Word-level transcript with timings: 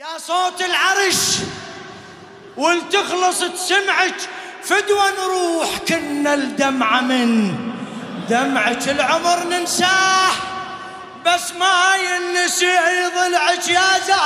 يا 0.00 0.18
صوت 0.18 0.62
العرش 0.62 1.16
ولتخلص 2.56 3.38
تسمعك 3.40 4.14
فدوى 4.64 5.10
نروح 5.18 5.78
كنا 5.88 6.34
الدمعة 6.34 7.00
من 7.00 7.54
دمعك 8.30 8.88
العمر 8.88 9.44
ننساه 9.44 10.30
بس 11.26 11.52
ما 11.52 11.94
ينسي 11.96 12.78
ضلعك 13.16 13.68
يا 13.68 13.98
زهراء 14.06 14.19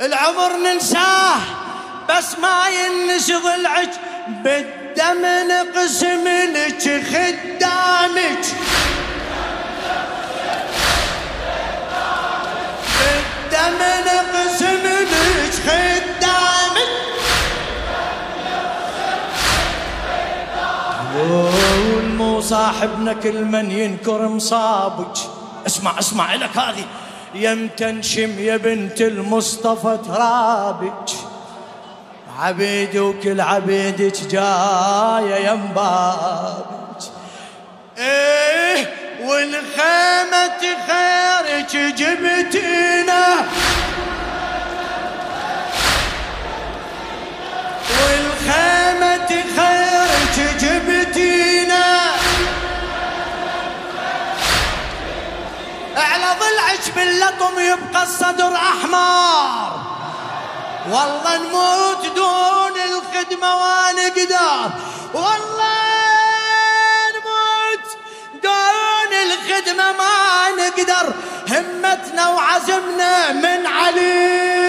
العمر 0.00 0.56
ننساه 0.56 1.38
بس 2.08 2.38
ما 2.38 2.68
ينسي 2.68 3.34
ضلعك 3.34 3.90
بالدم 4.28 5.22
نقسم 5.48 6.28
لك 6.28 6.84
خدامك. 7.10 8.44
بالدم 12.98 13.80
نقسم 14.06 14.84
لك 15.12 15.54
خدامك. 15.66 16.90
والمو 21.16 22.40
صاحبنا 22.40 23.12
كل 23.12 23.44
من 23.44 23.70
ينكر 23.70 24.28
مصابك. 24.28 25.16
اسمع 25.66 25.98
اسمع 25.98 26.34
لك 26.34 26.56
هذه. 26.56 26.84
يم 27.34 27.68
تنشم 27.76 28.38
يا 28.38 28.56
بنت 28.56 29.00
المصطفى 29.00 29.98
ترابك 30.06 31.10
عبيد 32.38 32.96
وكل 32.96 33.40
عبيدك 33.40 34.20
جاية 34.26 35.50
يم 35.50 35.66
بابك 35.74 37.02
إيه 37.98 38.86
والخيمة 39.24 40.79
ضلعك 56.34 56.90
باللطم 56.96 57.58
يبقى 57.58 58.02
الصدر 58.02 58.54
أحمر. 58.56 59.80
والله 60.90 61.36
نموت 61.36 62.06
دون 62.16 62.76
الخدمة 62.90 63.54
ونقدر. 63.56 64.70
والله 65.14 65.80
نموت 67.14 67.86
دون 68.42 69.12
الخدمة 69.12 69.92
ما 69.92 70.16
نقدر. 70.58 71.14
همتنا 71.48 72.28
وعزمنا 72.28 73.32
من 73.32 73.66
علي. 73.66 74.59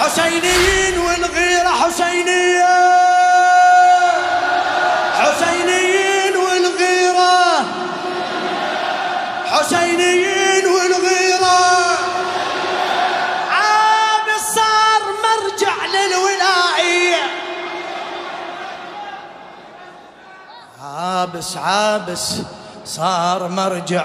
حسينيين 0.00 0.98
والغيرة 0.98 1.68
حسينية. 1.68 2.76
حسينيين 5.20 6.36
والغيرة. 6.36 7.64
حسينيين 9.46 10.66
والغيرة. 10.66 11.60
عابس 13.50 14.44
صار 14.54 15.02
مرجع 15.24 15.74
للولائية 15.86 17.22
عابس 20.82 21.56
عابس 21.56 22.34
صار 22.84 23.48
مرجع 23.48 24.04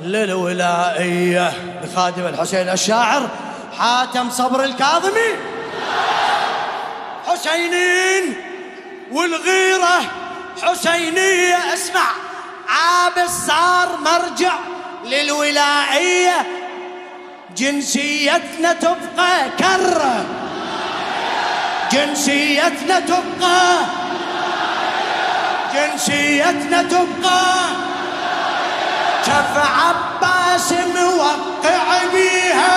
للولائية 0.00 1.52
لخادم 1.82 2.26
الحسين 2.26 2.68
الشاعر 2.68 3.28
حاتم 3.80 4.30
صبر 4.30 4.64
الكاظمي. 4.64 5.36
حسينين 7.26 8.36
والغيرة. 9.12 10.00
حسينية 10.62 11.74
اسمع. 11.74 12.06
عابس 12.68 13.30
صار 13.30 13.88
مرجع 14.04 14.52
للولائية. 15.04 16.46
جنسيتنا 17.56 18.72
تبقى 18.72 19.50
كرة. 19.58 20.24
جنسيتنا 21.92 23.00
تبقى. 23.00 23.78
جنسيتنا 25.74 26.82
تبقى. 26.82 27.54
كف 29.26 29.54
عباس 29.56 30.72
موقع 30.72 32.04
بيها. 32.12 32.69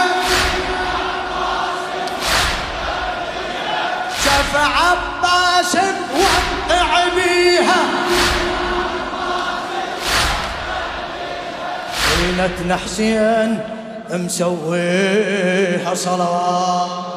عباس 5.76 5.94
موقع 6.70 7.04
بيها 7.16 7.82
زينتنا 12.18 12.78
حسين 12.78 13.60
مسويها 14.10 15.94
صلوات. 15.94 17.13